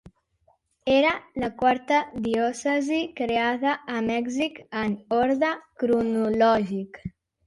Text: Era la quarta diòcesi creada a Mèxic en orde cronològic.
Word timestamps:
Era 0.91 1.09
la 1.41 1.49
quarta 1.59 1.99
diòcesi 2.27 3.01
creada 3.19 3.73
a 3.97 4.01
Mèxic 4.07 4.57
en 4.85 4.97
orde 5.19 5.53
cronològic. 5.85 6.99